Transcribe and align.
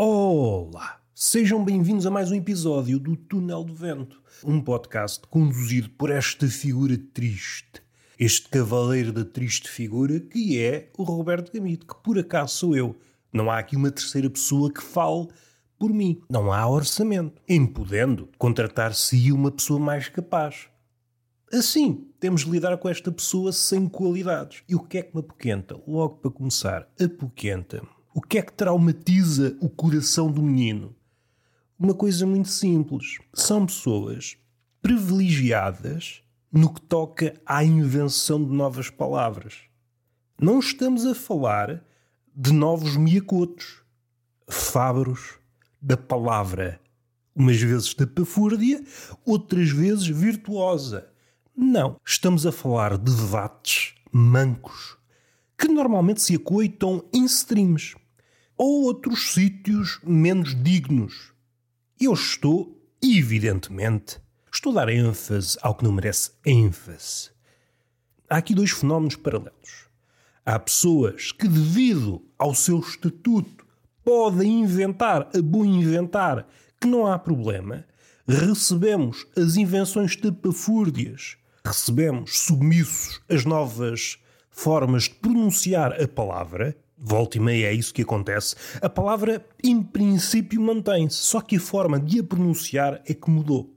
Olá! 0.00 1.00
Sejam 1.12 1.64
bem-vindos 1.64 2.06
a 2.06 2.10
mais 2.12 2.30
um 2.30 2.36
episódio 2.36 3.00
do 3.00 3.16
Túnel 3.16 3.64
do 3.64 3.74
Vento, 3.74 4.22
um 4.44 4.60
podcast 4.60 5.26
conduzido 5.26 5.90
por 5.90 6.08
esta 6.08 6.46
figura 6.46 6.96
triste, 7.12 7.82
este 8.16 8.48
cavaleiro 8.48 9.12
da 9.12 9.24
triste 9.24 9.68
figura 9.68 10.20
que 10.20 10.56
é 10.56 10.88
o 10.96 11.02
Roberto 11.02 11.52
Gamito, 11.52 11.84
que 11.84 11.96
por 11.96 12.16
acaso 12.16 12.54
sou 12.54 12.76
eu. 12.76 12.94
Não 13.32 13.50
há 13.50 13.58
aqui 13.58 13.74
uma 13.74 13.90
terceira 13.90 14.30
pessoa 14.30 14.72
que 14.72 14.80
fale 14.80 15.26
por 15.76 15.92
mim. 15.92 16.22
Não 16.30 16.52
há 16.52 16.64
orçamento, 16.64 17.42
impudendo 17.48 18.28
contratar-se 18.38 19.32
uma 19.32 19.50
pessoa 19.50 19.80
mais 19.80 20.08
capaz. 20.08 20.68
Assim, 21.52 22.06
temos 22.20 22.44
de 22.44 22.50
lidar 22.52 22.78
com 22.78 22.88
esta 22.88 23.10
pessoa 23.10 23.50
sem 23.50 23.88
qualidades. 23.88 24.62
E 24.68 24.76
o 24.76 24.80
que 24.80 24.98
é 24.98 25.02
que 25.02 25.12
me 25.12 25.22
apoquenta? 25.22 25.74
Logo 25.88 26.18
para 26.18 26.30
começar, 26.30 26.88
apoquenta-me. 27.00 27.97
O 28.14 28.20
que 28.20 28.38
é 28.38 28.42
que 28.42 28.52
traumatiza 28.52 29.56
o 29.60 29.68
coração 29.68 30.30
do 30.30 30.42
menino? 30.42 30.94
Uma 31.78 31.94
coisa 31.94 32.26
muito 32.26 32.48
simples. 32.48 33.18
São 33.34 33.66
pessoas 33.66 34.36
privilegiadas 34.82 36.22
no 36.50 36.72
que 36.72 36.80
toca 36.80 37.40
à 37.46 37.62
invenção 37.62 38.42
de 38.44 38.50
novas 38.50 38.90
palavras. 38.90 39.54
Não 40.40 40.58
estamos 40.58 41.06
a 41.06 41.14
falar 41.14 41.84
de 42.34 42.52
novos 42.52 42.96
miacotos, 42.96 43.82
fábulos 44.48 45.38
da 45.80 45.96
palavra, 45.96 46.80
umas 47.34 47.60
vezes 47.60 47.94
tapafúrdia, 47.94 48.82
outras 49.24 49.70
vezes 49.70 50.06
virtuosa 50.06 51.08
não, 51.60 51.96
estamos 52.06 52.46
a 52.46 52.52
falar 52.52 52.96
de 52.96 53.12
debates 53.12 53.92
mancos 54.12 54.96
que 55.58 55.68
normalmente 55.68 56.22
se 56.22 56.36
acoitam 56.36 57.04
em 57.12 57.24
streams 57.24 57.96
ou 58.56 58.84
outros 58.84 59.32
sítios 59.32 59.98
menos 60.04 60.54
dignos. 60.62 61.32
Eu 62.00 62.12
estou, 62.12 62.80
evidentemente, 63.02 64.20
estou 64.52 64.72
a 64.72 64.76
dar 64.76 64.88
ênfase 64.88 65.58
ao 65.60 65.74
que 65.74 65.84
não 65.84 65.92
merece 65.92 66.30
ênfase. 66.46 67.30
Há 68.30 68.36
aqui 68.36 68.54
dois 68.54 68.70
fenómenos 68.70 69.16
paralelos. 69.16 69.88
Há 70.46 70.58
pessoas 70.58 71.32
que, 71.32 71.48
devido 71.48 72.24
ao 72.38 72.54
seu 72.54 72.78
estatuto, 72.78 73.66
podem 74.04 74.60
inventar 74.60 75.28
a 75.34 75.42
bom 75.42 75.64
inventar, 75.64 76.46
que 76.80 76.86
não 76.86 77.06
há 77.06 77.18
problema. 77.18 77.84
Recebemos 78.26 79.26
as 79.36 79.56
invenções 79.56 80.14
tapafúrdias 80.16 81.36
recebemos 81.68 82.38
submissos 82.38 83.20
as 83.28 83.44
novas 83.44 84.18
formas 84.58 85.04
de 85.04 85.10
pronunciar 85.10 86.02
a 86.02 86.08
palavra, 86.08 86.76
volta 86.98 87.38
e 87.38 87.40
meia 87.40 87.66
é 87.66 87.72
isso 87.72 87.94
que 87.94 88.02
acontece, 88.02 88.56
a 88.82 88.88
palavra 88.88 89.46
em 89.62 89.80
princípio 89.80 90.60
mantém-se, 90.60 91.14
só 91.14 91.40
que 91.40 91.54
a 91.56 91.60
forma 91.60 92.00
de 92.00 92.18
a 92.18 92.24
pronunciar 92.24 93.00
é 93.06 93.14
que 93.14 93.30
mudou. 93.30 93.72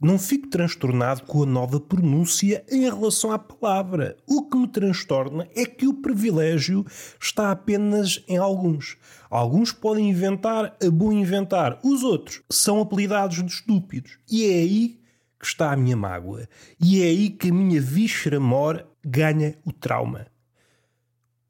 Não 0.00 0.18
fico 0.18 0.48
transtornado 0.48 1.24
com 1.24 1.42
a 1.42 1.46
nova 1.46 1.78
pronúncia 1.78 2.64
em 2.70 2.84
relação 2.84 3.32
à 3.32 3.38
palavra. 3.38 4.16
O 4.26 4.48
que 4.48 4.56
me 4.56 4.68
transtorna 4.68 5.46
é 5.54 5.66
que 5.66 5.86
o 5.86 6.00
privilégio 6.00 6.86
está 7.20 7.50
apenas 7.50 8.24
em 8.28 8.38
alguns. 8.38 8.96
Alguns 9.28 9.72
podem 9.72 10.08
inventar 10.08 10.74
a 10.82 10.90
bom 10.90 11.12
inventar, 11.12 11.78
os 11.84 12.02
outros 12.02 12.42
são 12.48 12.80
apelidados 12.80 13.44
de 13.44 13.52
estúpidos. 13.52 14.18
E 14.30 14.46
é 14.46 14.54
aí 14.54 15.00
que 15.38 15.46
está 15.46 15.72
a 15.72 15.76
minha 15.76 15.96
mágoa. 15.96 16.48
E 16.80 17.02
é 17.02 17.06
aí 17.06 17.30
que 17.30 17.50
a 17.50 17.54
minha 17.54 17.80
víscera 17.80 18.40
mor 18.40 18.86
ganha 19.08 19.56
o 19.64 19.72
trauma. 19.72 20.26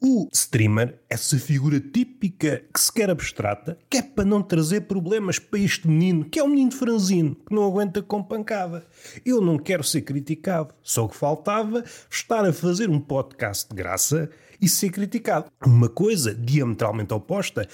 O 0.01 0.29
streamer, 0.31 0.97
essa 1.09 1.37
figura 1.37 1.77
típica 1.77 2.63
que 2.73 2.79
se 2.79 2.91
quer 2.91 3.09
abstrata, 3.09 3.77
que 3.89 3.97
é 3.97 4.01
para 4.01 4.23
não 4.23 4.41
trazer 4.41 4.81
problemas 4.81 5.37
para 5.39 5.59
este 5.59 5.89
menino, 5.89 6.23
que 6.23 6.39
é 6.39 6.43
um 6.43 6.47
menino 6.47 6.71
franzino, 6.71 7.35
que 7.35 7.53
não 7.53 7.65
aguenta 7.65 8.01
com 8.01 8.23
pancada. 8.23 8.87
Eu 9.25 9.41
não 9.41 9.57
quero 9.57 9.83
ser 9.83 10.03
criticado, 10.03 10.73
só 10.81 11.05
que 11.05 11.17
faltava 11.17 11.83
estar 12.09 12.45
a 12.45 12.53
fazer 12.53 12.89
um 12.89 12.99
podcast 12.99 13.67
de 13.67 13.75
graça 13.75 14.29
e 14.61 14.69
ser 14.69 14.89
criticado. 14.89 15.51
Uma 15.65 15.89
coisa 15.89 16.33
diametralmente 16.33 17.13
oposta 17.13 17.67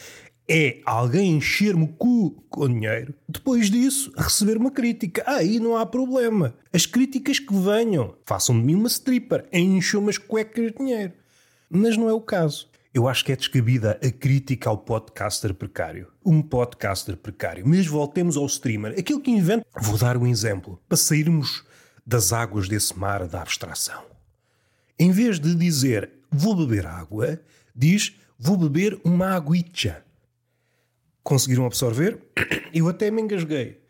é 0.47 0.79
alguém 0.85 1.37
encher-me 1.37 1.83
o 1.83 1.87
cu 1.87 2.31
com 2.49 2.67
dinheiro. 2.67 3.13
Depois 3.27 3.69
disso, 3.69 4.11
receber 4.15 4.57
uma 4.57 4.71
crítica. 4.71 5.23
Aí 5.25 5.59
não 5.59 5.75
há 5.75 5.85
problema. 5.85 6.53
As 6.71 6.85
críticas 6.85 7.39
que 7.39 7.53
venham, 7.53 8.15
façam 8.25 8.57
de 8.59 8.65
mim 8.65 8.75
uma 8.75 8.87
stripper, 8.87 9.45
encham 9.51 10.01
umas 10.01 10.17
cuecas 10.17 10.71
de 10.71 10.77
dinheiro. 10.77 11.13
Mas 11.69 11.97
não 11.97 12.07
é 12.07 12.13
o 12.13 12.21
caso. 12.21 12.69
Eu 12.93 13.09
acho 13.09 13.25
que 13.25 13.31
é 13.31 13.35
descabida 13.35 13.99
a 14.01 14.11
crítica 14.11 14.69
ao 14.69 14.77
podcaster 14.77 15.53
precário. 15.53 16.07
Um 16.23 16.41
podcaster 16.41 17.17
precário. 17.17 17.67
Mas 17.67 17.87
voltemos 17.87 18.37
ao 18.37 18.45
streamer. 18.45 18.97
Aquilo 18.97 19.19
que 19.19 19.31
inventa. 19.31 19.65
Vou 19.81 19.97
dar 19.97 20.15
um 20.15 20.27
exemplo. 20.27 20.79
Para 20.87 20.97
sairmos 20.97 21.65
das 22.05 22.31
águas 22.31 22.69
desse 22.69 22.97
mar 22.97 23.27
da 23.27 23.41
abstração. 23.41 24.03
Em 24.97 25.11
vez 25.11 25.39
de 25.39 25.53
dizer 25.55 26.11
vou 26.31 26.55
beber 26.55 26.85
água, 26.85 27.39
diz 27.75 28.15
vou 28.39 28.55
beber 28.55 28.99
uma 29.03 29.35
aguicha 29.35 30.04
conseguiram 31.25 31.65
absorver. 31.65 32.21
Eu 32.71 32.87
até 32.87 33.11
me 33.11 33.21
engasguei. 33.21 33.81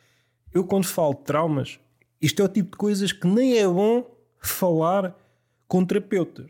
Eu, 0.51 0.63
quando 0.63 0.85
falo 0.85 1.13
de 1.13 1.25
traumas, 1.25 1.79
isto 2.19 2.41
é 2.41 2.45
o 2.45 2.49
tipo 2.49 2.71
de 2.71 2.77
coisas 2.77 3.11
que 3.11 3.27
nem 3.27 3.57
é 3.57 3.67
bom 3.67 4.09
falar 4.39 5.13
com 5.67 5.85
terapeutas. 5.85 6.49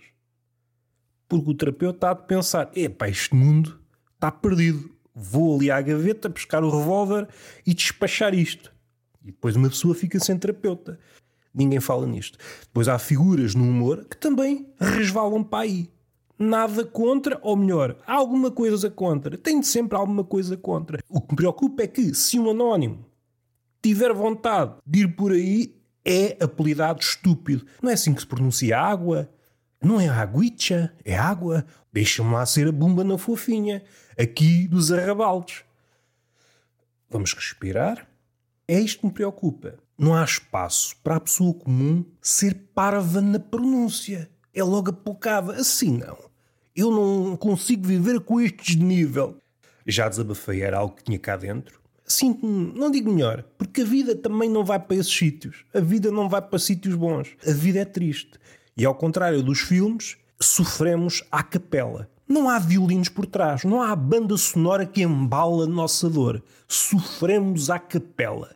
Porque 1.28 1.50
o 1.50 1.54
terapeuta 1.56 2.12
há 2.12 2.14
de 2.14 2.28
pensar: 2.28 2.72
epá, 2.76 3.10
este 3.10 3.36
mundo 3.36 3.80
está 4.14 4.32
perdido. 4.32 4.94
Vou 5.14 5.56
ali 5.56 5.72
à 5.72 5.82
gaveta 5.82 6.30
buscar 6.30 6.64
o 6.64 6.70
revólver 6.70 7.28
e 7.66 7.74
despachar 7.74 8.36
isto. 8.36 8.72
E 9.24 9.28
depois 9.28 9.56
uma 9.56 9.70
pessoa 9.70 9.96
fica 9.96 10.20
sem 10.20 10.38
terapeuta. 10.38 11.00
Ninguém 11.54 11.80
fala 11.80 12.06
nisto. 12.06 12.38
Depois 12.62 12.88
há 12.88 13.00
figuras 13.00 13.56
no 13.56 13.64
humor 13.64 14.06
que 14.06 14.18
também 14.18 14.68
resvalam 14.80 15.44
para 15.44 15.64
aí 15.64 15.90
nada 16.38 16.86
contra, 16.86 17.40
ou 17.42 17.56
melhor, 17.56 17.98
alguma 18.06 18.52
coisa 18.52 18.90
contra. 18.90 19.38
Tenho 19.38 19.64
sempre 19.64 19.98
alguma 19.98 20.24
coisa 20.24 20.58
contra. 20.58 21.04
O 21.10 21.22
que 21.22 21.32
me 21.32 21.38
preocupa 21.38 21.84
é 21.84 21.88
que, 21.88 22.14
se 22.14 22.40
um 22.40 22.50
anónimo 22.50 23.06
tiver 23.82 24.14
vontade 24.14 24.76
de 24.86 25.02
ir 25.02 25.16
por 25.16 25.32
aí, 25.32 25.76
é 26.04 26.38
apelidado 26.44 27.02
estúpido. 27.02 27.66
Não 27.82 27.90
é 27.90 27.94
assim 27.94 28.14
que 28.14 28.22
se 28.22 28.28
pronuncia 28.28 28.80
água? 28.80 29.30
Não 29.82 30.00
é 30.00 30.08
aguicha, 30.08 30.94
é 31.04 31.18
água. 31.18 31.66
Deixa-me 31.92 32.32
lá 32.32 32.46
ser 32.46 32.68
a 32.68 32.72
bomba 32.72 33.04
na 33.04 33.18
fofinha, 33.18 33.84
aqui 34.20 34.68
dos 34.68 34.92
arrabaldes. 34.92 35.64
Vamos 37.10 37.34
respirar? 37.34 38.08
É 38.68 38.80
isto 38.80 39.00
que 39.00 39.06
me 39.06 39.14
preocupa. 39.14 39.76
Não 39.98 40.14
há 40.14 40.24
espaço 40.24 40.96
para 41.04 41.16
a 41.16 41.20
pessoa 41.20 41.54
comum 41.54 42.04
ser 42.22 42.54
parva 42.74 43.22
na 43.22 43.40
pronúncia 43.40 44.30
é 44.56 44.64
logo 44.64 44.90
apocada. 44.90 45.54
Assim 45.54 45.98
não. 45.98 46.18
Eu 46.76 46.90
não 46.90 47.36
consigo 47.36 47.86
viver 47.86 48.20
com 48.22 48.40
este 48.40 48.76
desnível. 48.78 49.38
Já 49.86 50.10
desabafei, 50.10 50.62
era 50.62 50.78
algo 50.78 50.96
que 50.96 51.04
tinha 51.04 51.20
cá 51.20 51.38
dentro. 51.38 51.80
Sinto-me, 52.08 52.78
não 52.78 52.92
digo 52.92 53.12
melhor, 53.12 53.44
porque 53.58 53.82
a 53.82 53.86
vida 53.86 54.16
também 54.16 54.50
não 54.50 54.64
vai 54.64 54.80
para 54.80 54.96
esses 54.96 55.16
sítios. 55.16 55.66
A 55.74 55.80
vida 55.80 56.12
não 56.12 56.30
vai 56.30 56.42
para 56.42 56.60
sítios 56.60 56.96
bons. 56.96 57.36
A 57.46 57.52
vida 57.52 57.80
é 57.80 57.86
triste. 57.86 58.40
E 58.78 58.86
ao 58.86 58.96
contrário 58.96 59.42
dos 59.44 59.60
filmes, 59.60 60.18
sofremos 60.40 61.24
à 61.32 61.42
capela. 61.44 62.10
Não 62.28 62.50
há 62.50 62.58
violinos 62.58 63.10
por 63.10 63.26
trás, 63.26 63.64
não 63.64 63.82
há 63.82 63.96
banda 63.96 64.36
sonora 64.38 64.86
que 64.86 65.04
embala 65.04 65.66
a 65.66 65.68
nossa 65.68 66.10
dor. 66.10 66.44
Sofremos 66.68 67.70
à 67.70 67.78
capela. 67.80 68.56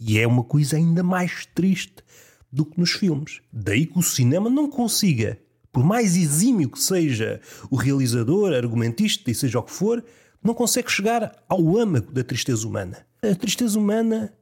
E 0.00 0.18
é 0.18 0.26
uma 0.26 0.42
coisa 0.42 0.76
ainda 0.76 1.02
mais 1.02 1.46
triste 1.54 2.02
do 2.52 2.66
que 2.66 2.78
nos 2.78 2.92
filmes. 2.92 3.40
Daí 3.50 3.86
que 3.86 3.98
o 3.98 4.02
cinema 4.02 4.50
não 4.50 4.68
consiga, 4.68 5.38
por 5.72 5.82
mais 5.82 6.16
exímio 6.16 6.68
que 6.68 6.78
seja 6.78 7.40
o 7.70 7.76
realizador, 7.76 8.52
argumentista 8.52 9.30
e 9.30 9.34
seja 9.34 9.58
o 9.58 9.62
que 9.62 9.72
for, 9.72 10.04
não 10.42 10.52
consegue 10.52 10.90
chegar 10.90 11.42
ao 11.48 11.78
âmago 11.78 12.12
da 12.12 12.22
tristeza 12.22 12.68
humana. 12.68 13.06
A 13.22 13.34
tristeza 13.34 13.78
humana 13.78 14.34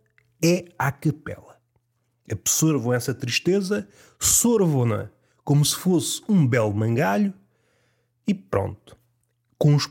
é 0.43 0.65
a 0.79 0.91
capela. 0.91 1.61
Absorvam 2.31 2.93
essa 2.93 3.15
tristeza, 3.15 3.89
sorvam-na 4.19 5.11
como 5.45 5.65
se 5.65 5.77
fosse 5.77 6.23
um 6.29 6.47
belo 6.47 6.75
mangalho 6.75 7.35
e 8.27 8.35
pronto. 8.35 8.97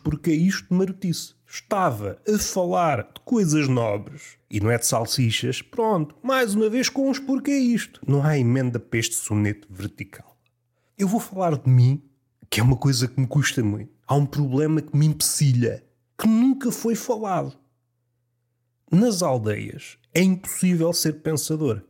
Porquê 0.03 0.31
isto 0.33 0.73
marotice 0.73 1.35
estava 1.49 2.21
a 2.31 2.37
falar 2.37 3.01
de 3.01 3.19
coisas 3.25 3.67
nobres 3.67 4.37
e 4.51 4.59
não 4.59 4.69
é 4.69 4.77
de 4.77 4.85
salsichas, 4.85 5.63
pronto, 5.63 6.15
mais 6.21 6.53
uma 6.53 6.69
vez 6.69 6.89
com 6.89 7.09
uns 7.09 7.17
porquê 7.17 7.57
isto. 7.57 7.99
Não 8.07 8.23
há 8.23 8.37
emenda 8.37 8.79
para 8.79 8.99
este 8.99 9.15
soneto 9.15 9.67
vertical. 9.69 10.37
Eu 10.95 11.07
vou 11.07 11.19
falar 11.19 11.57
de 11.57 11.67
mim, 11.67 12.03
que 12.49 12.59
é 12.59 12.63
uma 12.63 12.77
coisa 12.77 13.07
que 13.07 13.19
me 13.19 13.25
custa 13.25 13.63
muito. 13.63 13.91
Há 14.05 14.15
um 14.15 14.27
problema 14.27 14.79
que 14.79 14.95
me 14.95 15.07
empecilha, 15.07 15.83
que 16.17 16.27
nunca 16.27 16.71
foi 16.71 16.93
falado. 16.93 17.57
Nas 18.91 19.23
aldeias 19.23 19.97
é 20.13 20.21
impossível 20.21 20.93
ser 20.93 21.21
pensador. 21.21 21.81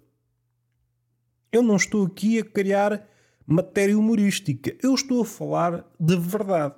Eu 1.51 1.61
não 1.61 1.75
estou 1.75 2.05
aqui 2.05 2.39
a 2.39 2.45
criar 2.45 3.05
matéria 3.45 3.97
humorística, 3.97 4.75
eu 4.81 4.93
estou 4.93 5.21
a 5.21 5.25
falar 5.25 5.85
de 5.99 6.15
verdade 6.15 6.75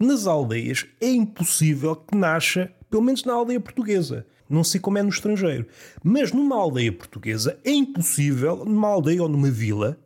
nas 0.00 0.26
aldeias 0.26 0.86
é 1.00 1.08
impossível 1.08 1.94
que 1.94 2.16
nasça 2.16 2.72
Pelo 2.90 3.02
menos 3.02 3.24
na 3.24 3.32
aldeia 3.32 3.60
portuguesa. 3.60 4.26
Não 4.48 4.64
sei 4.64 4.80
como 4.80 4.98
é 4.98 5.02
no 5.02 5.08
estrangeiro. 5.08 5.66
Mas 6.02 6.32
numa 6.32 6.56
aldeia 6.56 6.92
portuguesa 6.92 7.56
é 7.64 7.70
impossível, 7.70 8.64
numa 8.64 8.88
aldeia 8.88 9.22
ou 9.22 9.28
numa 9.28 9.48
vila, 9.48 9.96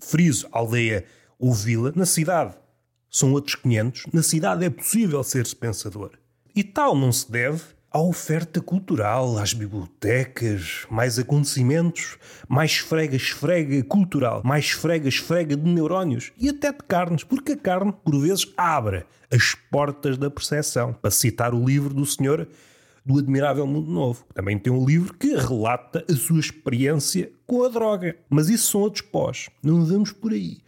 friso, 0.00 0.48
aldeia 0.50 1.04
ou 1.38 1.52
vila, 1.52 1.92
na 1.94 2.06
cidade 2.06 2.54
são 3.10 3.32
outros 3.32 3.56
500, 3.56 4.06
na 4.10 4.22
cidade 4.22 4.64
é 4.64 4.70
possível 4.70 5.22
ser-se 5.22 5.54
pensador. 5.54 6.12
E 6.56 6.64
tal 6.64 6.96
não 6.96 7.12
se 7.12 7.30
deve 7.30 7.62
à 7.92 8.00
oferta 8.00 8.60
cultural, 8.60 9.36
às 9.38 9.52
bibliotecas, 9.52 10.86
mais 10.90 11.18
acontecimentos, 11.18 12.16
mais 12.48 12.72
esfrega-esfrega 12.72 13.84
cultural, 13.84 14.40
mais 14.44 14.64
esfrega-esfrega 14.66 15.56
de 15.56 15.68
neurónios 15.68 16.32
e 16.38 16.48
até 16.48 16.72
de 16.72 16.78
carnes, 16.88 17.22
porque 17.22 17.52
a 17.52 17.56
carne, 17.56 17.92
por 18.04 18.18
vezes, 18.18 18.46
abre 18.56 19.04
as 19.30 19.54
portas 19.70 20.16
da 20.16 20.30
percepção. 20.30 20.92
Para 20.92 21.10
citar 21.10 21.54
o 21.54 21.64
livro 21.64 21.92
do 21.92 22.06
senhor 22.06 22.48
do 23.04 23.18
Admirável 23.18 23.66
Mundo 23.66 23.90
Novo. 23.90 24.24
Também 24.32 24.58
tem 24.58 24.72
um 24.72 24.84
livro 24.84 25.14
que 25.14 25.34
relata 25.34 26.04
a 26.08 26.14
sua 26.14 26.40
experiência 26.40 27.30
com 27.46 27.64
a 27.64 27.68
droga. 27.68 28.16
Mas 28.30 28.48
isso 28.48 28.70
são 28.70 28.80
outros 28.82 29.02
pós. 29.02 29.48
Não 29.62 29.84
vamos 29.84 30.12
por 30.12 30.32
aí. 30.32 30.58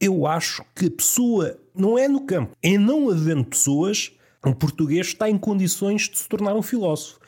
Eu 0.00 0.26
acho 0.26 0.64
que 0.74 0.86
a 0.86 0.90
pessoa 0.90 1.58
não 1.74 1.98
é 1.98 2.08
no 2.08 2.20
campo. 2.22 2.56
Em 2.62 2.78
não 2.78 3.10
havendo 3.10 3.44
pessoas, 3.44 4.12
um 4.44 4.52
português 4.52 5.08
está 5.08 5.28
em 5.28 5.38
condições 5.38 6.08
de 6.08 6.18
se 6.18 6.28
tornar 6.28 6.54
um 6.54 6.62
filósofo. 6.62 7.18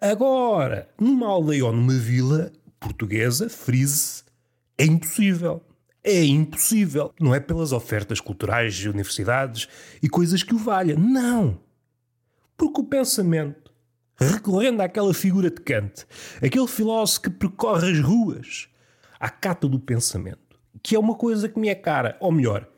Agora, 0.00 0.88
numa 0.98 1.26
aldeia 1.26 1.66
ou 1.66 1.72
numa 1.72 1.94
vila 1.94 2.52
portuguesa, 2.78 3.48
frise, 3.48 4.22
é 4.76 4.84
impossível. 4.84 5.62
É 6.02 6.24
impossível. 6.24 7.12
Não 7.20 7.34
é 7.34 7.40
pelas 7.40 7.72
ofertas 7.72 8.20
culturais 8.20 8.74
de 8.74 8.88
universidades 8.88 9.68
e 10.02 10.08
coisas 10.08 10.42
que 10.42 10.54
o 10.54 10.58
valha. 10.58 10.96
Não. 10.96 11.60
Porque 12.56 12.80
o 12.80 12.84
pensamento, 12.84 13.72
recorrendo 14.16 14.80
àquela 14.80 15.12
figura 15.12 15.50
de 15.50 15.60
Kant, 15.60 16.06
aquele 16.42 16.66
filósofo 16.66 17.22
que 17.22 17.30
percorre 17.30 17.90
as 17.90 18.00
ruas 18.00 18.68
à 19.20 19.28
cata 19.28 19.68
do 19.68 19.78
pensamento, 19.78 20.58
que 20.82 20.94
é 20.94 20.98
uma 20.98 21.14
coisa 21.14 21.48
que 21.48 21.58
me 21.58 21.68
é 21.68 21.74
cara, 21.74 22.16
ou 22.20 22.32
melhor, 22.32 22.68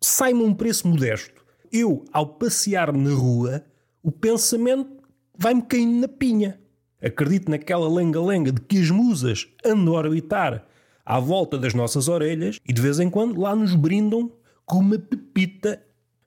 sai-me 0.00 0.42
um 0.42 0.54
preço 0.54 0.88
modesto 0.88 1.43
eu, 1.74 2.04
ao 2.12 2.26
passear-me 2.26 3.02
na 3.02 3.14
rua, 3.14 3.64
o 4.00 4.12
pensamento 4.12 5.02
vai-me 5.36 5.62
caindo 5.62 6.00
na 6.00 6.08
pinha. 6.08 6.60
Acredito 7.02 7.50
naquela 7.50 7.92
lenga-lenga 7.92 8.52
de 8.52 8.60
que 8.60 8.78
as 8.78 8.90
musas 8.90 9.48
andam 9.64 9.94
a 9.96 9.98
orbitar 9.98 10.64
à 11.04 11.18
volta 11.18 11.58
das 11.58 11.74
nossas 11.74 12.06
orelhas 12.06 12.60
e 12.66 12.72
de 12.72 12.80
vez 12.80 13.00
em 13.00 13.10
quando 13.10 13.40
lá 13.40 13.56
nos 13.56 13.74
brindam 13.74 14.32
com 14.64 14.78
uma 14.78 14.98
pepita. 14.98 15.82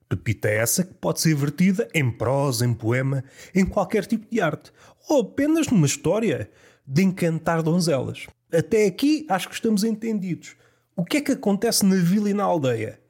Pepita 0.08 0.48
essa 0.48 0.84
que 0.84 0.94
pode 0.94 1.20
ser 1.20 1.34
vertida 1.34 1.88
em 1.94 2.10
prosa, 2.10 2.64
em 2.64 2.74
poema, 2.74 3.24
em 3.54 3.64
qualquer 3.64 4.06
tipo 4.06 4.26
de 4.30 4.40
arte. 4.40 4.70
Ou 5.08 5.22
apenas 5.22 5.68
numa 5.68 5.86
história 5.86 6.50
de 6.86 7.02
encantar 7.02 7.62
donzelas. 7.62 8.26
Até 8.52 8.86
aqui 8.86 9.26
acho 9.28 9.48
que 9.48 9.54
estamos 9.54 9.82
entendidos. 9.82 10.56
O 10.94 11.04
que 11.04 11.18
é 11.18 11.20
que 11.20 11.32
acontece 11.32 11.84
na 11.84 11.96
vila 11.96 12.30
e 12.30 12.34
na 12.34 12.44
aldeia? 12.44 13.00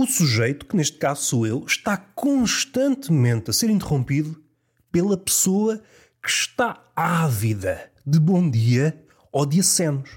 O 0.00 0.06
sujeito, 0.06 0.64
que 0.64 0.74
neste 0.74 0.96
caso 0.96 1.22
sou 1.24 1.46
eu, 1.46 1.62
está 1.66 1.94
constantemente 1.94 3.50
a 3.50 3.52
ser 3.52 3.68
interrompido 3.68 4.42
pela 4.90 5.14
pessoa 5.14 5.76
que 6.22 6.30
está 6.30 6.82
ávida 6.96 7.92
de 8.06 8.18
bom 8.18 8.48
dia 8.48 8.98
ou 9.30 9.44
de 9.44 9.60
acenos. 9.60 10.08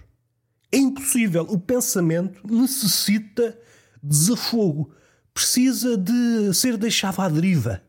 É 0.72 0.78
impossível. 0.78 1.44
O 1.50 1.60
pensamento 1.60 2.48
necessita 2.48 3.60
desafogo. 4.02 4.96
Precisa 5.34 5.98
de 5.98 6.54
ser 6.54 6.78
deixado 6.78 7.20
à 7.20 7.28
deriva. 7.28 7.84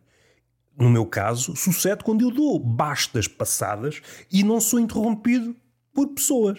No 0.77 0.91
meu 0.91 1.07
caso, 1.07 1.55
sucede 1.55 2.03
quando 2.03 2.23
eu 2.23 2.33
dou 2.33 2.59
bastas 2.59 3.29
passadas 3.29 4.03
e 4.33 4.43
não 4.43 4.61
sou 4.61 4.81
interrompido 4.81 5.55
por 5.93 6.09
pessoas. 6.09 6.59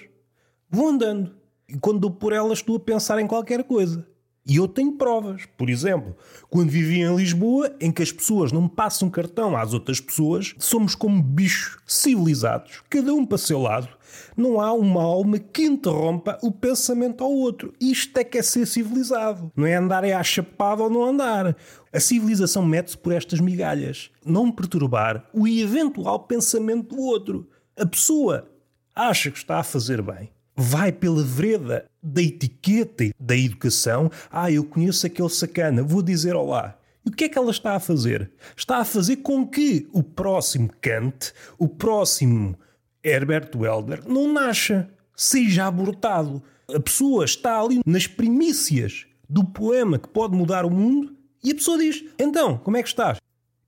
Vou 0.70 0.88
andando. 0.88 1.36
E 1.68 1.78
quando 1.78 2.00
dou 2.00 2.12
por 2.12 2.32
elas, 2.32 2.60
estou 2.60 2.78
a 2.78 2.80
pensar 2.80 3.20
em 3.20 3.28
qualquer 3.28 3.66
coisa. 3.66 4.15
E 4.48 4.58
eu 4.58 4.68
tenho 4.68 4.92
provas. 4.92 5.48
Por 5.58 5.72
exemplo, 5.72 6.16
quando 6.52 6.70
vivia 6.70 7.08
em 7.08 7.16
Lisboa, 7.16 7.76
em 7.82 7.92
que 7.92 8.04
as 8.04 8.12
pessoas 8.12 8.52
não 8.52 8.68
passam 8.68 9.10
cartão 9.10 9.58
às 9.58 9.74
outras 9.74 10.00
pessoas, 10.00 10.54
somos 10.60 10.94
como 10.94 11.22
bichos 11.22 11.80
civilizados, 11.88 12.84
cada 12.88 13.12
um 13.12 13.26
para 13.26 13.36
o 13.36 13.40
seu 13.40 13.60
lado. 13.60 13.90
Não 14.38 14.62
há 14.62 14.72
uma 14.72 15.02
alma 15.02 15.40
que 15.40 15.64
interrompa 15.64 16.38
o 16.44 16.52
pensamento 16.52 17.24
ao 17.24 17.32
outro. 17.32 17.74
Isto 17.82 18.20
é 18.20 18.24
que 18.24 18.38
é 18.38 18.44
ser 18.44 18.68
civilizado. 18.68 19.52
Não 19.56 19.66
é 19.66 19.76
andar 19.76 20.04
é 20.04 20.14
à 20.14 20.24
chapada 20.24 20.84
ou 20.84 20.92
não 20.92 21.04
andar. 21.04 21.58
A 21.92 22.00
civilização 22.00 22.64
mete-se 22.64 22.98
por 22.98 23.14
estas 23.14 23.40
migalhas. 23.40 24.12
Não 24.24 24.52
perturbar 24.52 25.28
o 25.34 25.48
eventual 25.48 26.20
pensamento 26.20 26.96
do 26.96 27.02
outro. 27.02 27.50
A 27.76 27.86
pessoa 27.86 28.48
acha 28.96 29.32
que 29.32 29.38
está 29.38 29.58
a 29.58 29.64
fazer 29.64 30.04
bem 30.04 30.35
vai 30.56 30.92
pela 30.92 31.24
vereda 31.24 31.86
da 32.02 32.22
etiqueta 32.22 33.06
da 33.20 33.36
educação. 33.36 34.10
Ah, 34.32 34.52
eu 34.52 34.64
conheço 34.64 35.06
aquele 35.06 35.30
sacana, 35.30 35.84
vou 35.84 36.02
dizer 36.02 36.36
olá. 36.36 36.78
E 37.06 37.10
o 37.10 37.12
que 37.12 37.26
é 37.26 37.30
que 37.30 37.38
ela 37.38 37.52
está 37.52 37.76
a 37.76 37.80
fazer? 37.80 38.32
Está 38.56 38.78
a 38.78 38.86
fazer 38.86 39.18
com 39.18 39.46
que 39.46 39.88
o 39.92 40.02
próximo 40.02 40.70
Kant, 40.82 41.34
o 41.58 41.68
próximo 41.68 42.58
Herbert 43.04 43.52
Welder, 43.56 44.04
não 44.08 44.32
nasça, 44.32 44.90
seja 45.16 45.68
abortado. 45.68 46.42
A 46.74 46.80
pessoa 46.80 47.26
está 47.26 47.62
ali 47.62 47.82
nas 47.86 48.08
primícias 48.08 49.06
do 49.30 49.44
poema 49.44 50.00
que 50.00 50.08
pode 50.08 50.36
mudar 50.36 50.66
o 50.66 50.72
mundo 50.72 51.16
e 51.44 51.52
a 51.52 51.56
pessoa 51.56 51.78
diz: 51.78 52.04
Então, 52.18 52.58
como 52.58 52.78
é 52.78 52.82
que 52.82 52.90
estás? 52.90 53.20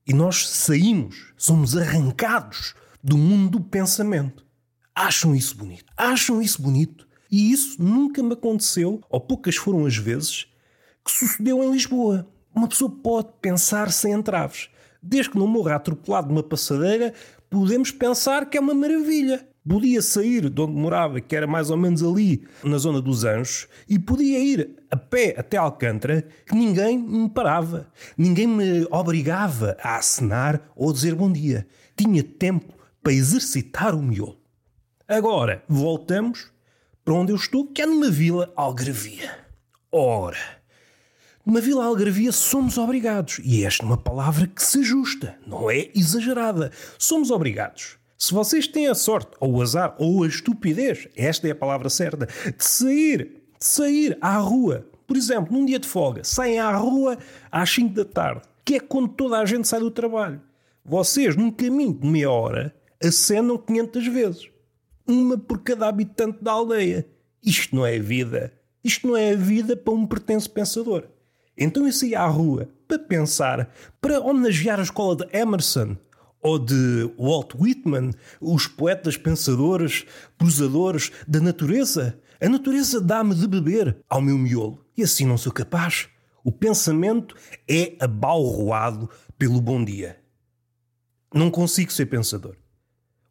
E 0.04 0.12
nós 0.12 0.48
saímos, 0.48 1.32
somos 1.36 1.76
arrancados 1.76 2.74
do 3.04 3.16
mundo 3.16 3.58
do 3.58 3.60
pensamento 3.60 4.47
acham 4.98 5.34
isso 5.34 5.56
bonito. 5.56 5.92
Acham 5.96 6.42
isso 6.42 6.60
bonito. 6.60 7.06
E 7.30 7.52
isso 7.52 7.80
nunca 7.82 8.22
me 8.22 8.32
aconteceu, 8.32 9.00
ou 9.08 9.20
poucas 9.20 9.56
foram 9.56 9.86
as 9.86 9.96
vezes, 9.96 10.46
que 11.04 11.12
sucedeu 11.12 11.62
em 11.62 11.70
Lisboa. 11.70 12.26
Uma 12.54 12.66
pessoa 12.66 12.90
pode 12.90 13.28
pensar 13.40 13.92
sem 13.92 14.12
entraves. 14.12 14.70
Desde 15.02 15.30
que 15.30 15.38
não 15.38 15.46
morra 15.46 15.76
atropelado 15.76 16.28
numa 16.28 16.42
passadeira, 16.42 17.12
podemos 17.48 17.90
pensar 17.90 18.46
que 18.46 18.56
é 18.56 18.60
uma 18.60 18.74
maravilha. 18.74 19.46
Podia 19.68 20.00
sair 20.00 20.48
de 20.48 20.60
onde 20.62 20.72
morava, 20.72 21.20
que 21.20 21.36
era 21.36 21.46
mais 21.46 21.70
ou 21.70 21.76
menos 21.76 22.02
ali, 22.02 22.46
na 22.64 22.78
zona 22.78 23.02
dos 23.02 23.24
Anjos, 23.24 23.68
e 23.86 23.98
podia 23.98 24.38
ir 24.38 24.76
a 24.90 24.96
pé 24.96 25.34
até 25.36 25.58
Alcântara, 25.58 26.26
que 26.46 26.54
ninguém 26.54 26.98
me 26.98 27.28
parava. 27.28 27.86
Ninguém 28.16 28.46
me 28.46 28.86
obrigava 28.90 29.76
a 29.82 29.96
acenar 29.96 30.72
ou 30.74 30.90
dizer 30.90 31.14
bom 31.14 31.30
dia. 31.30 31.68
Tinha 31.94 32.22
tempo 32.22 32.72
para 33.02 33.12
exercitar 33.12 33.94
o 33.94 34.02
miolo. 34.02 34.38
Agora, 35.10 35.64
voltamos 35.66 36.52
para 37.02 37.14
onde 37.14 37.32
eu 37.32 37.36
estou, 37.36 37.66
que 37.66 37.80
é 37.80 37.86
numa 37.86 38.10
vila 38.10 38.52
algarvia. 38.54 39.38
Ora, 39.90 40.36
numa 41.46 41.62
vila 41.62 41.86
algarvia 41.86 42.30
somos 42.30 42.76
obrigados, 42.76 43.40
e 43.42 43.64
esta 43.64 43.84
é 43.84 43.86
uma 43.86 43.96
palavra 43.96 44.46
que 44.46 44.62
se 44.62 44.80
ajusta, 44.80 45.34
não 45.46 45.70
é 45.70 45.88
exagerada. 45.94 46.70
Somos 46.98 47.30
obrigados. 47.30 47.96
Se 48.18 48.34
vocês 48.34 48.66
têm 48.66 48.86
a 48.86 48.94
sorte, 48.94 49.30
ou 49.40 49.54
o 49.54 49.62
azar, 49.62 49.94
ou 49.98 50.24
a 50.24 50.26
estupidez, 50.26 51.08
esta 51.16 51.48
é 51.48 51.52
a 51.52 51.56
palavra 51.56 51.88
certa, 51.88 52.26
de 52.26 52.62
sair, 52.62 53.40
de 53.58 53.64
sair 53.64 54.18
à 54.20 54.36
rua, 54.36 54.86
por 55.06 55.16
exemplo, 55.16 55.56
num 55.56 55.64
dia 55.64 55.78
de 55.78 55.88
folga, 55.88 56.22
saem 56.22 56.58
à 56.58 56.76
rua 56.76 57.16
às 57.50 57.70
5 57.70 57.94
da 57.94 58.04
tarde, 58.04 58.42
que 58.62 58.74
é 58.74 58.80
quando 58.80 59.08
toda 59.08 59.38
a 59.38 59.46
gente 59.46 59.66
sai 59.66 59.80
do 59.80 59.90
trabalho. 59.90 60.42
Vocês, 60.84 61.34
num 61.34 61.50
caminho 61.50 61.94
de 61.94 62.06
meia 62.06 62.30
hora, 62.30 62.74
acenam 63.02 63.56
500 63.56 64.06
vezes 64.08 64.57
uma 65.08 65.38
por 65.38 65.62
cada 65.62 65.88
habitante 65.88 66.44
da 66.44 66.52
aldeia. 66.52 67.08
Isto 67.42 67.74
não 67.74 67.86
é 67.86 67.98
vida. 67.98 68.52
Isto 68.84 69.08
não 69.08 69.16
é 69.16 69.34
vida 69.34 69.76
para 69.76 69.94
um 69.94 70.06
pertenço 70.06 70.50
pensador. 70.50 71.04
Então 71.56 71.86
eu 71.86 71.92
saí 71.92 72.14
à 72.14 72.26
rua 72.26 72.68
para 72.86 72.98
pensar, 72.98 73.72
para 74.00 74.20
homenagear 74.20 74.78
a 74.78 74.82
escola 74.82 75.16
de 75.16 75.36
Emerson 75.36 75.96
ou 76.40 76.58
de 76.58 77.10
Walt 77.18 77.54
Whitman, 77.58 78.12
os 78.40 78.66
poetas 78.66 79.16
pensadores, 79.16 80.06
prosadores 80.36 81.10
da 81.26 81.40
natureza. 81.40 82.20
A 82.40 82.48
natureza 82.48 83.00
dá-me 83.00 83.34
de 83.34 83.48
beber 83.48 83.96
ao 84.08 84.22
meu 84.22 84.38
miolo 84.38 84.84
e 84.96 85.02
assim 85.02 85.26
não 85.26 85.36
sou 85.36 85.52
capaz. 85.52 86.08
O 86.44 86.52
pensamento 86.52 87.34
é 87.68 87.96
abalroado 87.98 89.10
pelo 89.36 89.60
bom 89.60 89.84
dia. 89.84 90.20
Não 91.34 91.50
consigo 91.50 91.92
ser 91.92 92.06
pensador. 92.06 92.56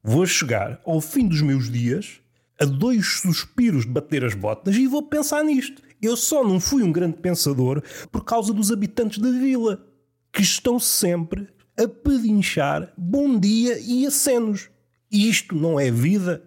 Vou 0.09 0.25
chegar 0.25 0.79
ao 0.85 1.01
fim 1.01 1.27
dos 1.27 1.41
meus 1.41 1.69
dias 1.69 2.21
a 2.57 2.63
dois 2.63 3.19
suspiros 3.19 3.85
de 3.85 3.91
bater 3.91 4.23
as 4.23 4.33
botas 4.33 4.73
e 4.73 4.87
vou 4.87 5.03
pensar 5.03 5.43
nisto. 5.43 5.81
Eu 6.01 6.15
só 6.15 6.45
não 6.45 6.61
fui 6.61 6.81
um 6.81 6.93
grande 6.93 7.17
pensador 7.17 7.83
por 8.09 8.23
causa 8.23 8.53
dos 8.53 8.71
habitantes 8.71 9.19
da 9.19 9.29
vila, 9.29 9.85
que 10.31 10.41
estão 10.41 10.79
sempre 10.79 11.49
a 11.77 11.85
pedinchar 11.89 12.93
bom 12.97 13.37
dia 13.37 13.77
e 13.81 14.07
acenos. 14.07 14.69
E 15.11 15.27
isto 15.27 15.53
não 15.53 15.77
é 15.77 15.91
vida 15.91 16.41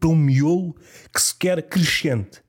para 0.00 0.08
um 0.08 0.16
miolo 0.16 0.74
que 1.14 1.22
se 1.22 1.32
quer 1.32 1.62
crescente. 1.62 2.42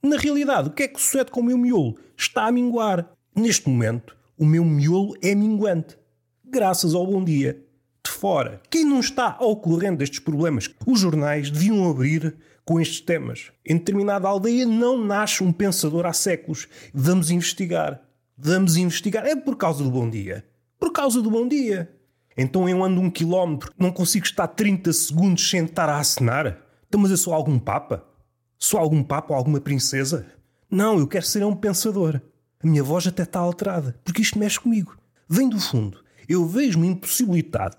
Na 0.00 0.18
realidade, 0.18 0.68
o 0.68 0.72
que 0.72 0.84
é 0.84 0.88
que 0.88 1.00
sucede 1.00 1.32
com 1.32 1.40
o 1.40 1.44
meu 1.44 1.58
miolo? 1.58 1.98
Está 2.16 2.46
a 2.46 2.52
minguar. 2.52 3.10
Neste 3.34 3.68
momento, 3.68 4.16
o 4.38 4.46
meu 4.46 4.64
miolo 4.64 5.16
é 5.20 5.34
minguante. 5.34 5.98
graças 6.44 6.94
ao 6.94 7.04
bom 7.04 7.24
dia. 7.24 7.67
Fora, 8.18 8.60
quem 8.68 8.84
não 8.84 8.98
está 8.98 9.36
ao 9.38 9.54
corrente 9.54 9.98
destes 9.98 10.18
problemas? 10.18 10.68
Os 10.84 10.98
jornais 10.98 11.52
deviam 11.52 11.88
abrir 11.88 12.34
com 12.64 12.80
estes 12.80 13.00
temas. 13.00 13.52
Em 13.64 13.76
determinada 13.76 14.26
aldeia 14.26 14.66
não 14.66 14.98
nasce 14.98 15.44
um 15.44 15.52
pensador 15.52 16.04
há 16.04 16.12
séculos. 16.12 16.66
Vamos 16.92 17.30
investigar. 17.30 18.02
Vamos 18.36 18.76
investigar. 18.76 19.24
É 19.24 19.36
por 19.36 19.56
causa 19.56 19.84
do 19.84 19.90
bom 19.92 20.10
dia. 20.10 20.44
Por 20.80 20.90
causa 20.90 21.22
do 21.22 21.30
bom 21.30 21.46
dia. 21.46 21.94
Então 22.36 22.68
eu 22.68 22.82
ando 22.82 23.00
um 23.00 23.08
quilómetro, 23.08 23.72
não 23.78 23.92
consigo 23.92 24.26
estar 24.26 24.48
30 24.48 24.92
segundos 24.92 25.48
sem 25.48 25.64
estar 25.64 25.88
a 25.88 26.00
acenar? 26.00 26.58
Então, 26.88 27.00
mas 27.00 27.12
eu 27.12 27.16
sou 27.16 27.32
algum 27.32 27.56
papa? 27.56 28.04
Sou 28.58 28.80
algum 28.80 29.04
papa 29.04 29.32
ou 29.32 29.38
alguma 29.38 29.60
princesa? 29.60 30.26
Não, 30.68 30.98
eu 30.98 31.06
quero 31.06 31.24
ser 31.24 31.44
um 31.44 31.54
pensador. 31.54 32.20
A 32.60 32.66
minha 32.66 32.82
voz 32.82 33.06
até 33.06 33.22
está 33.22 33.38
alterada, 33.38 33.94
porque 34.02 34.22
isto 34.22 34.40
mexe 34.40 34.58
comigo. 34.58 34.98
Vem 35.28 35.48
do 35.48 35.60
fundo. 35.60 36.02
Eu 36.28 36.44
vejo-me 36.46 36.88
impossibilitado 36.88 37.76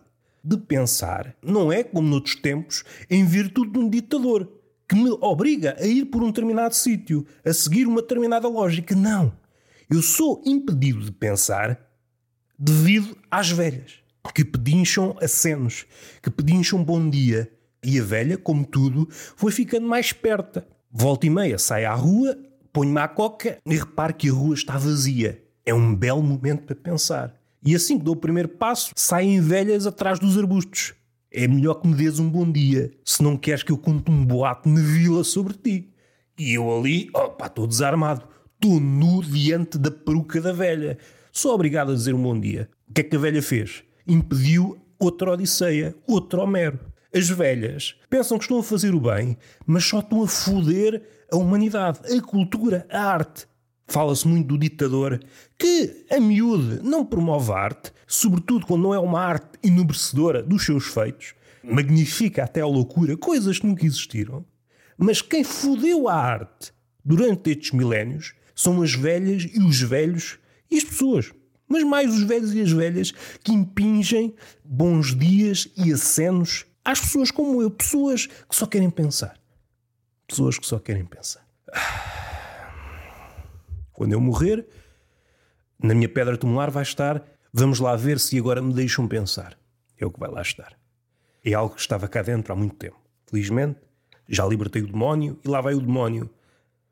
de 0.49 0.65
pensar, 0.65 1.35
não 1.43 1.71
é 1.71 1.83
como 1.83 2.07
noutros 2.07 2.35
tempos, 2.35 2.83
em 3.09 3.25
virtude 3.25 3.71
de 3.71 3.79
um 3.79 3.89
ditador 3.89 4.51
que 4.87 4.95
me 4.95 5.11
obriga 5.21 5.75
a 5.79 5.85
ir 5.85 6.05
por 6.05 6.23
um 6.23 6.27
determinado 6.27 6.73
sítio, 6.73 7.25
a 7.45 7.53
seguir 7.53 7.85
uma 7.87 8.01
determinada 8.01 8.47
lógica. 8.47 8.95
Não. 8.95 9.31
Eu 9.87 10.01
sou 10.01 10.41
impedido 10.45 11.05
de 11.05 11.11
pensar 11.11 11.79
devido 12.57 13.15
às 13.29 13.51
velhas, 13.51 13.99
que 14.33 14.43
pedincham 14.43 15.15
acenos, 15.21 15.85
que 16.21 16.29
pedincham 16.29 16.83
bom 16.83 17.09
dia. 17.09 17.51
E 17.83 17.99
a 17.99 18.03
velha, 18.03 18.37
como 18.37 18.65
tudo, 18.65 19.07
foi 19.11 19.51
ficando 19.51 19.87
mais 19.87 20.07
esperta. 20.07 20.67
Volta 20.91 21.25
e 21.25 21.29
meia 21.29 21.57
sai 21.57 21.85
à 21.85 21.93
rua, 21.93 22.37
ponho-me 22.73 22.99
à 22.99 23.07
coca 23.07 23.57
e 23.65 23.75
reparo 23.75 24.13
que 24.13 24.29
a 24.29 24.33
rua 24.33 24.55
está 24.55 24.77
vazia. 24.77 25.41
É 25.65 25.73
um 25.73 25.95
belo 25.95 26.21
momento 26.21 26.63
para 26.63 26.75
pensar. 26.75 27.38
E 27.63 27.75
assim 27.75 27.97
que 27.97 28.03
dou 28.03 28.13
o 28.13 28.19
primeiro 28.19 28.49
passo, 28.49 28.91
saem 28.95 29.41
velhas 29.41 29.85
atrás 29.85 30.19
dos 30.19 30.37
arbustos. 30.37 30.93
É 31.31 31.47
melhor 31.47 31.75
que 31.75 31.87
me 31.87 31.93
dês 31.93 32.19
um 32.19 32.29
bom 32.29 32.49
dia, 32.49 32.91
se 33.05 33.21
não 33.21 33.37
queres 33.37 33.63
que 33.63 33.71
eu 33.71 33.77
conte 33.77 34.09
um 34.09 34.25
boato 34.25 34.67
na 34.67 34.81
vila 34.81 35.23
sobre 35.23 35.53
ti. 35.53 35.93
E 36.37 36.53
eu 36.53 36.75
ali, 36.75 37.09
opa, 37.13 37.47
estou 37.47 37.67
desarmado. 37.67 38.27
Estou 38.55 38.79
nu 38.79 39.21
diante 39.21 39.77
da 39.77 39.91
peruca 39.91 40.41
da 40.41 40.51
velha. 40.51 40.97
Sou 41.31 41.53
obrigado 41.53 41.91
a 41.91 41.95
dizer 41.95 42.13
um 42.13 42.21
bom 42.21 42.39
dia. 42.39 42.69
O 42.89 42.93
que 42.93 43.01
é 43.01 43.03
que 43.03 43.15
a 43.15 43.19
velha 43.19 43.41
fez? 43.41 43.83
Impediu 44.07 44.77
outra 44.97 45.31
Odisseia, 45.31 45.95
outro 46.07 46.41
Homero. 46.41 46.79
As 47.13 47.29
velhas 47.29 47.95
pensam 48.09 48.37
que 48.37 48.43
estão 48.43 48.59
a 48.59 48.63
fazer 48.63 48.93
o 48.93 48.99
bem, 48.99 49.37
mas 49.65 49.83
só 49.83 49.99
estão 49.99 50.23
a 50.23 50.27
foder 50.27 51.01
a 51.31 51.37
humanidade, 51.37 51.99
a 52.11 52.21
cultura, 52.21 52.85
a 52.89 53.01
arte. 53.01 53.47
Fala-se 53.89 54.27
muito 54.27 54.49
do 54.49 54.57
ditador 54.57 55.19
que, 55.57 56.05
a 56.11 56.19
miúde, 56.19 56.79
não 56.83 57.03
promove 57.03 57.51
arte, 57.51 57.91
sobretudo 58.05 58.65
quando 58.65 58.83
não 58.83 58.93
é 58.93 58.99
uma 58.99 59.19
arte 59.19 59.57
enobrecedora 59.63 60.43
dos 60.43 60.63
seus 60.63 60.85
feitos, 60.85 61.33
magnifica 61.63 62.43
até 62.43 62.61
a 62.61 62.67
loucura 62.67 63.17
coisas 63.17 63.57
que 63.57 63.65
nunca 63.65 63.85
existiram. 63.85 64.45
Mas 64.95 65.23
quem 65.23 65.43
fodeu 65.43 66.07
a 66.07 66.13
arte 66.13 66.71
durante 67.03 67.49
estes 67.49 67.71
milénios 67.71 68.35
são 68.53 68.81
as 68.81 68.93
velhas 68.93 69.47
e 69.51 69.59
os 69.59 69.81
velhos 69.81 70.37
e 70.69 70.77
as 70.77 70.83
pessoas. 70.83 71.31
Mas 71.67 71.83
mais 71.83 72.13
os 72.13 72.23
velhos 72.23 72.53
e 72.53 72.61
as 72.61 72.71
velhas 72.71 73.11
que 73.43 73.51
impingem 73.51 74.35
bons 74.63 75.15
dias 75.17 75.67
e 75.75 75.91
acenos 75.91 76.65
às 76.85 76.99
pessoas 76.99 77.31
como 77.31 77.59
eu, 77.61 77.71
pessoas 77.71 78.27
que 78.27 78.55
só 78.55 78.67
querem 78.67 78.89
pensar. 78.89 79.39
Pessoas 80.27 80.59
que 80.59 80.67
só 80.67 80.77
querem 80.77 81.05
pensar. 81.05 81.47
Quando 83.99 84.13
eu 84.13 84.21
morrer, 84.21 84.65
na 85.77 85.93
minha 85.93 86.07
pedra 86.07 86.37
tumular 86.37 86.71
vai 86.71 86.83
estar. 86.83 87.21
Vamos 87.51 87.81
lá 87.81 87.97
ver 87.97 88.17
se 88.17 88.39
agora 88.39 88.61
me 88.61 88.73
deixam 88.73 89.05
pensar. 89.05 89.59
É 89.97 90.05
o 90.05 90.09
que 90.09 90.17
vai 90.17 90.31
lá 90.31 90.41
estar. 90.41 90.71
É 91.43 91.53
algo 91.53 91.75
que 91.75 91.81
estava 91.81 92.07
cá 92.07 92.21
dentro 92.21 92.53
há 92.53 92.55
muito 92.55 92.77
tempo. 92.77 92.95
Felizmente, 93.27 93.77
já 94.25 94.45
libertei 94.45 94.83
o 94.83 94.87
demónio 94.87 95.37
e 95.43 95.49
lá 95.49 95.59
vai 95.59 95.73
o 95.73 95.81
demónio, 95.81 96.29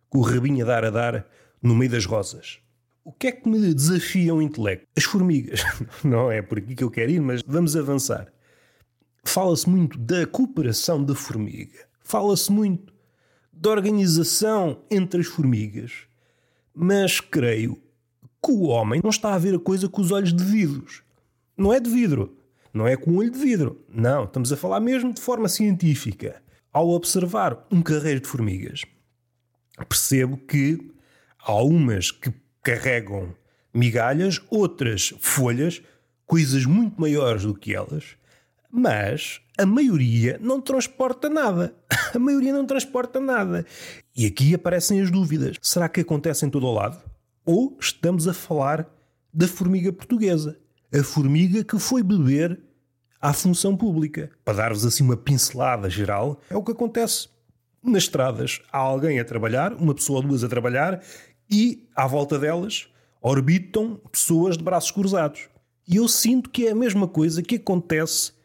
com 0.10 0.18
o 0.18 0.22
rabinho 0.22 0.66
a 0.66 0.68
dar 0.68 0.84
a 0.84 0.90
dar 0.90 1.26
no 1.64 1.74
meio 1.74 1.92
das 1.92 2.06
rosas. 2.06 2.60
O 3.06 3.14
que 3.14 3.28
é 3.28 3.32
que 3.32 3.48
me 3.48 3.74
desafia 3.74 4.36
o 4.36 4.42
intelecto? 4.42 4.86
As 4.94 5.06
formigas. 5.06 5.64
Não 6.04 6.30
é 6.30 6.42
por 6.42 6.58
aqui 6.58 6.76
que 6.76 6.84
eu 6.84 6.92
quero 6.92 7.10
ir, 7.10 7.22
mas 7.22 7.42
vamos 7.48 7.78
avançar. 7.78 8.28
Fala-se 9.24 9.70
muito 9.70 9.98
da 9.98 10.28
cooperação 10.28 11.02
da 11.02 11.16
formiga. 11.16 11.88
Fala-se 12.02 12.52
muito 12.52 12.94
da 13.54 13.70
organização 13.70 14.84
entre 14.92 15.22
as 15.22 15.28
formigas. 15.28 16.06
Mas 16.80 17.20
creio 17.20 17.82
que 18.46 18.52
o 18.52 18.68
homem 18.68 19.02
não 19.04 19.10
está 19.10 19.34
a 19.34 19.38
ver 19.40 19.56
a 19.56 19.60
coisa 19.60 19.90
com 19.90 20.00
os 20.00 20.12
olhos 20.12 20.32
de 20.32 20.44
vidros. 20.44 21.02
Não 21.58 21.74
é 21.74 21.80
de 21.80 21.90
vidro. 21.90 22.38
Não 22.72 22.88
é 22.88 22.96
com 22.96 23.14
um 23.14 23.18
olho 23.18 23.32
de 23.32 23.40
vidro. 23.40 23.84
Não, 23.90 24.26
estamos 24.26 24.54
a 24.54 24.58
falar 24.58 24.80
mesmo 24.80 25.12
de 25.12 25.20
forma 25.20 25.50
científica. 25.50 26.40
Ao 26.72 26.88
observar 26.90 27.66
um 27.72 27.82
carreiro 27.82 28.20
de 28.20 28.28
formigas, 28.28 28.84
percebo 29.90 30.38
que 30.38 30.92
há 31.40 31.56
umas 31.64 32.12
que 32.12 32.32
carregam 32.62 33.34
migalhas, 33.74 34.40
outras 34.48 35.16
folhas, 35.20 35.82
coisas 36.28 36.64
muito 36.68 37.02
maiores 37.02 37.42
do 37.42 37.56
que 37.56 37.74
elas, 37.74 38.16
mas 38.78 39.42
a 39.58 39.66
maioria 39.66 40.40
não 40.40 40.62
transporta 40.62 41.28
nada. 41.28 41.76
A 42.14 42.20
maioria 42.20 42.54
não 42.54 42.66
transporta 42.66 43.20
nada. 43.20 43.66
E 44.16 44.26
aqui 44.26 44.54
aparecem 44.54 45.02
as 45.02 45.12
dúvidas. 45.12 45.58
Será 45.62 45.90
que 45.90 46.02
acontece 46.02 46.46
em 46.46 46.50
todo 46.50 46.66
o 46.66 46.74
lado? 46.74 46.98
Ou 47.46 47.76
estamos 47.82 48.28
a 48.28 48.34
falar 48.34 48.88
da 49.34 49.48
formiga 49.48 49.92
portuguesa? 49.92 50.58
A 50.94 51.04
formiga 51.04 51.64
que 51.64 51.78
foi 51.78 52.02
beber 52.02 52.60
à 53.20 53.34
função 53.34 53.76
pública. 53.76 54.32
Para 54.46 54.58
dar-vos 54.58 54.86
assim 54.86 55.04
uma 55.04 55.18
pincelada 55.18 55.90
geral, 55.90 56.40
é 56.50 56.56
o 56.56 56.64
que 56.64 56.72
acontece 56.72 57.28
nas 57.84 58.04
estradas. 58.04 58.62
Há 58.72 58.78
alguém 58.78 59.20
a 59.20 59.26
trabalhar, 59.26 59.74
uma 59.74 59.94
pessoa 59.94 60.20
ou 60.20 60.28
duas 60.28 60.44
a 60.44 60.48
trabalhar, 60.48 61.04
e 61.50 61.88
à 61.96 62.08
volta 62.08 62.40
delas 62.40 62.88
orbitam 63.22 64.00
pessoas 64.12 64.58
de 64.58 64.64
braços 64.64 64.92
cruzados. 64.92 65.50
E 65.88 65.98
eu 65.98 66.08
sinto 66.08 66.50
que 66.50 66.68
é 66.68 66.72
a 66.72 66.76
mesma 66.76 67.08
coisa 67.08 67.42
que 67.42 67.56
acontece 67.56 68.37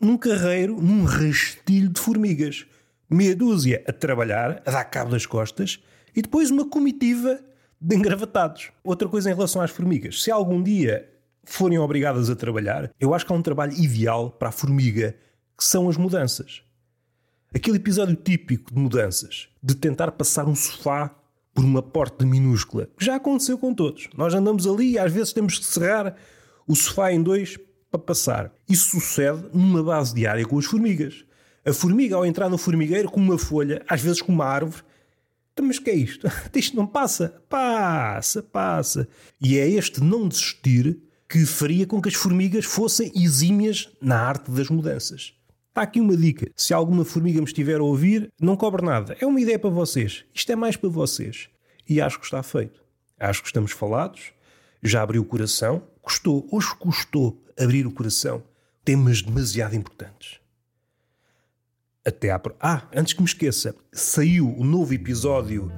num 0.00 0.16
carreiro, 0.16 0.80
num 0.80 1.04
rastilho 1.04 1.88
de 1.88 2.00
formigas. 2.00 2.66
Meia 3.08 3.36
dúzia 3.36 3.84
a 3.86 3.92
trabalhar, 3.92 4.62
a 4.66 4.70
dar 4.70 4.84
cabo 4.84 5.10
das 5.10 5.26
costas, 5.26 5.80
e 6.14 6.22
depois 6.22 6.50
uma 6.50 6.68
comitiva 6.68 7.40
de 7.80 7.96
engravatados. 7.96 8.70
Outra 8.82 9.08
coisa 9.08 9.30
em 9.30 9.34
relação 9.34 9.62
às 9.62 9.70
formigas. 9.70 10.22
Se 10.22 10.30
algum 10.30 10.62
dia 10.62 11.08
forem 11.44 11.78
obrigadas 11.78 12.28
a 12.28 12.36
trabalhar, 12.36 12.90
eu 12.98 13.14
acho 13.14 13.24
que 13.24 13.32
há 13.32 13.36
um 13.36 13.42
trabalho 13.42 13.72
ideal 13.72 14.30
para 14.30 14.48
a 14.48 14.52
formiga, 14.52 15.14
que 15.56 15.64
são 15.64 15.88
as 15.88 15.96
mudanças. 15.96 16.62
Aquele 17.54 17.76
episódio 17.76 18.16
típico 18.16 18.74
de 18.74 18.80
mudanças, 18.80 19.48
de 19.62 19.74
tentar 19.74 20.10
passar 20.12 20.46
um 20.46 20.54
sofá 20.54 21.14
por 21.54 21.64
uma 21.64 21.82
porta 21.82 22.26
minúscula, 22.26 22.88
que 22.98 23.04
já 23.04 23.16
aconteceu 23.16 23.56
com 23.56 23.72
todos. 23.72 24.08
Nós 24.16 24.34
andamos 24.34 24.66
ali 24.66 24.92
e 24.92 24.98
às 24.98 25.12
vezes 25.12 25.32
temos 25.32 25.58
que 25.58 25.64
serrar 25.64 26.14
o 26.66 26.74
sofá 26.74 27.12
em 27.12 27.22
dois 27.22 27.56
passar. 27.98 28.52
Isso 28.68 28.90
sucede 28.90 29.44
numa 29.52 29.82
base 29.82 30.14
diária 30.14 30.44
com 30.44 30.58
as 30.58 30.64
formigas. 30.64 31.24
A 31.64 31.72
formiga, 31.72 32.16
ao 32.16 32.24
entrar 32.24 32.48
no 32.48 32.58
formigueiro, 32.58 33.10
com 33.10 33.20
uma 33.20 33.38
folha, 33.38 33.82
às 33.88 34.00
vezes 34.00 34.22
com 34.22 34.32
uma 34.32 34.44
árvore, 34.44 34.82
então, 35.56 35.64
mas 35.64 35.78
que 35.78 35.88
é 35.88 35.94
isto? 35.94 36.28
Isto 36.54 36.76
não 36.76 36.86
passa? 36.86 37.42
Passa, 37.48 38.42
passa. 38.42 39.08
E 39.40 39.58
é 39.58 39.66
este 39.66 40.02
não 40.02 40.28
desistir 40.28 40.98
que 41.26 41.46
faria 41.46 41.86
com 41.86 42.00
que 42.00 42.10
as 42.10 42.14
formigas 42.14 42.66
fossem 42.66 43.10
exímias 43.16 43.88
na 43.98 44.20
arte 44.20 44.50
das 44.50 44.68
mudanças. 44.68 45.32
Está 45.70 45.80
aqui 45.80 45.98
uma 45.98 46.14
dica. 46.14 46.50
Se 46.54 46.74
alguma 46.74 47.06
formiga 47.06 47.40
me 47.40 47.46
estiver 47.46 47.80
a 47.80 47.82
ouvir, 47.82 48.30
não 48.38 48.54
cobre 48.54 48.84
nada. 48.84 49.16
É 49.18 49.24
uma 49.24 49.40
ideia 49.40 49.58
para 49.58 49.70
vocês. 49.70 50.26
Isto 50.34 50.52
é 50.52 50.56
mais 50.56 50.76
para 50.76 50.90
vocês. 50.90 51.48
E 51.88 52.02
acho 52.02 52.18
que 52.18 52.26
está 52.26 52.42
feito. 52.42 52.84
Acho 53.18 53.40
que 53.40 53.48
estamos 53.48 53.72
falados. 53.72 54.32
Já 54.82 55.00
abriu 55.00 55.22
o 55.22 55.24
coração. 55.24 55.82
Custou, 56.06 56.46
hoje 56.52 56.72
custou 56.76 57.44
abrir 57.60 57.84
o 57.84 57.90
coração. 57.90 58.40
Temas 58.84 59.22
demasiado 59.22 59.74
importantes. 59.74 60.38
Até 62.06 62.30
à. 62.30 62.40
Ah, 62.60 62.88
antes 62.94 63.12
que 63.12 63.20
me 63.20 63.26
esqueça, 63.26 63.74
saiu 63.92 64.56
o 64.56 64.62
novo 64.62 64.94
episódio 64.94 65.68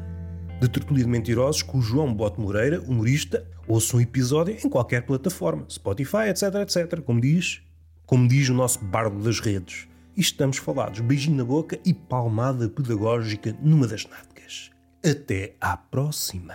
de 0.61 0.69
Tertulia 0.69 1.05
de 1.05 1.11
Mentirosos 1.11 1.63
com 1.63 1.79
o 1.79 1.81
João 1.81 2.13
Bote 2.13 2.39
Moreira, 2.39 2.79
humorista. 2.83 3.49
Ouça 3.67 3.97
um 3.97 4.03
episódio 4.03 4.55
em 4.63 4.69
qualquer 4.69 5.07
plataforma, 5.07 5.65
Spotify, 5.71 6.29
etc, 6.29 6.57
etc. 6.57 7.01
Como 7.01 7.23
diz, 7.23 7.63
como 8.05 8.29
diz 8.29 8.51
o 8.51 8.55
nosso 8.55 8.85
bardo 8.85 9.19
das 9.23 9.41
redes. 9.41 9.89
E 10.15 10.21
estamos 10.21 10.59
falados. 10.59 11.01
Beijinho 11.01 11.39
na 11.39 11.45
boca 11.45 11.81
e 11.87 11.95
palmada 11.95 12.69
pedagógica 12.69 13.57
numa 13.63 13.87
das 13.87 14.05
nádegas. 14.05 14.71
Até 15.03 15.57
à 15.59 15.75
próxima. 15.75 16.55